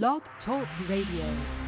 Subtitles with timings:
[0.00, 1.61] Blog Talk Radio.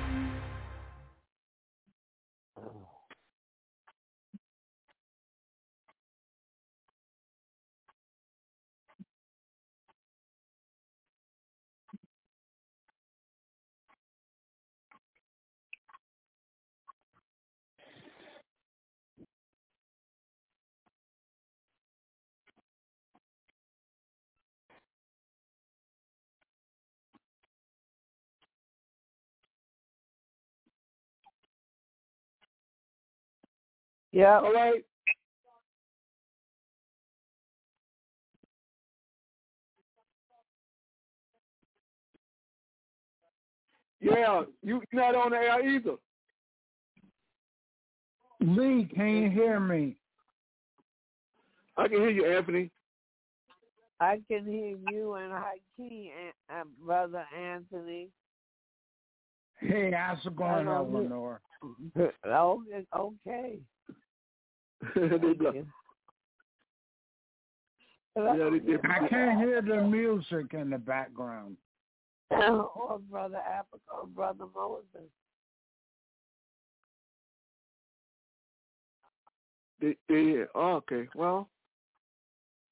[34.14, 34.38] Yeah.
[34.38, 34.84] All right.
[44.00, 45.96] Yeah, you not on the air either.
[48.40, 49.96] Lee, can you hear me?
[51.76, 52.70] I can hear you, Anthony.
[53.98, 56.10] I can hear you and Hakeem,
[56.50, 58.10] uh, brother Anthony.
[59.58, 61.40] Hey, how's it going, Eleanor?
[61.96, 62.84] Okay.
[62.94, 63.58] okay.
[64.94, 65.54] they Thank block-
[68.16, 71.56] yeah, they, they, I can't hear the music in the background.
[72.30, 75.10] or oh, brother Africa or oh, brother Moses.
[79.80, 81.08] they, they oh, okay.
[81.14, 81.48] Well,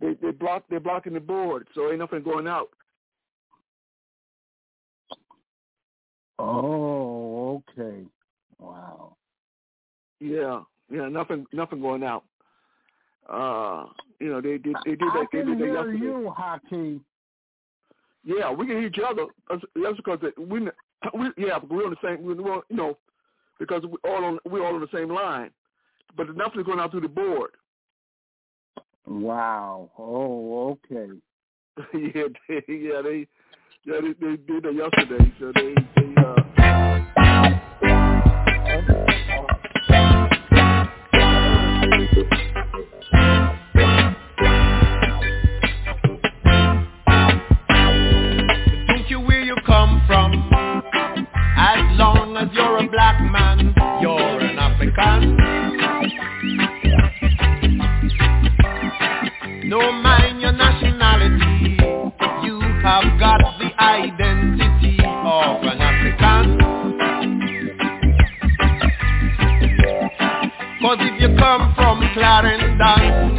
[0.01, 2.71] they they block they're blocking the board, so ain't nothing going out.
[6.39, 8.05] Oh, okay.
[8.59, 9.17] Wow.
[10.21, 10.63] Yeah,
[10.93, 12.25] yeah, nothing nothing going out.
[13.29, 13.87] Uh,
[14.21, 15.99] you know they did they did I that they can did that hear yesterday.
[15.99, 17.01] you, Haki.
[18.25, 19.27] Yeah, we can hear each other.
[19.49, 22.25] That's, that's because we, we yeah, we're on the same.
[22.25, 22.35] We're,
[22.69, 22.99] you know,
[23.59, 25.51] because we all on we're all on the same line,
[26.17, 27.51] but nothing's going out through the board.
[29.07, 29.91] Wow.
[29.99, 31.13] Oh, okay.
[31.95, 33.27] yeah, they, yeah, they
[33.85, 35.33] yeah they, they did that yesterday.
[35.41, 36.62] So they they uh.
[59.73, 61.79] No mind your nationality,
[62.45, 66.59] you have got the identity of an African.
[70.83, 73.39] Cause if you come from Clarendon,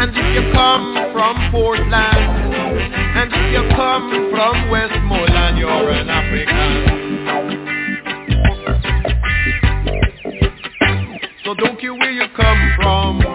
[0.00, 7.00] and if you come from Portland, and if you come from Westmoreland, you're an African.
[11.44, 13.29] So don't care where you come from,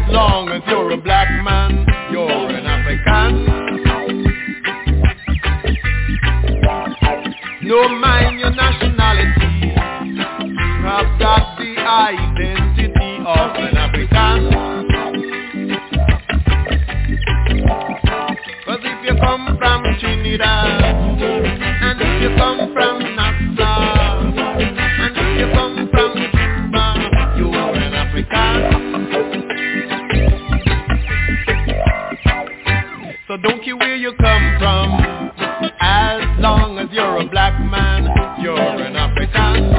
[0.00, 3.46] as long as you're a black man, you're an African.
[7.62, 14.50] No mind your nationality, you have got the identity of an African.
[18.64, 21.29] Cause if you come from Trinidad
[33.42, 35.00] don't care where you come from.
[35.80, 38.04] As long as you're a black man
[38.42, 39.70] You're an African.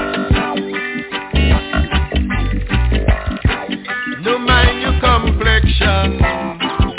[4.23, 6.21] No mind your complexion.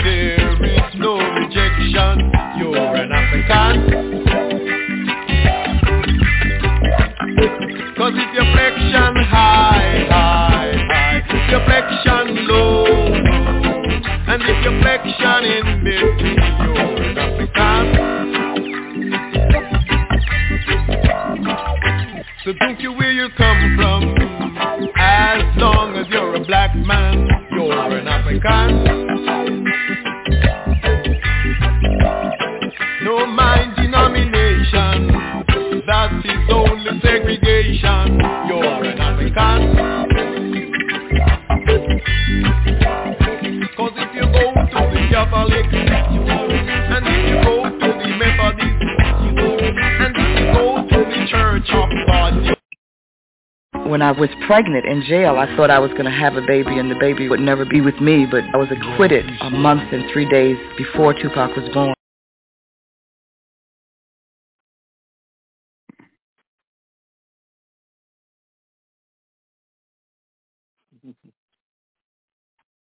[0.04, 2.30] There is no rejection.
[2.58, 4.22] You're an African.
[7.96, 12.86] Cause if your flexion high, high, high Your flexion low
[14.26, 16.31] And if your flexion in between
[26.46, 28.84] black man You're an African.
[33.04, 35.08] No mind denomination
[35.86, 39.91] That is only segregation You're an African
[53.92, 56.78] When I was pregnant in jail, I thought I was going to have a baby
[56.78, 60.10] and the baby would never be with me, but I was acquitted a month and
[60.10, 61.92] three days before Tupac was born.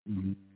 [0.09, 0.46] Mm-hmm.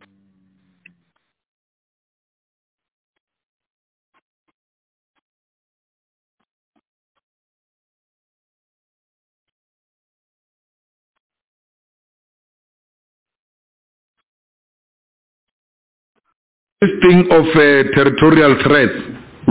[16.82, 18.98] This thing of uh, territorial threats,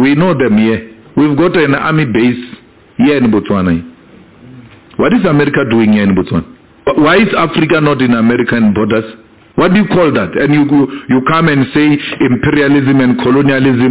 [0.02, 0.98] we know them here.
[1.16, 2.42] We've got an army base
[2.98, 3.78] here in Botswana.
[4.96, 6.42] What is America doing here in Botswana?
[6.98, 9.14] Why is Africa not in American borders?
[9.54, 10.34] What do you call that?
[10.42, 10.66] And you
[11.06, 11.86] you come and say
[12.18, 13.88] imperialism and colonialism